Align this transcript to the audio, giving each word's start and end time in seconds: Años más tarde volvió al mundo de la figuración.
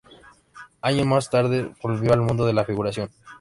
Años 0.81 1.05
más 1.05 1.29
tarde 1.29 1.75
volvió 1.83 2.11
al 2.11 2.21
mundo 2.21 2.47
de 2.47 2.53
la 2.53 2.65
figuración. 2.65 3.11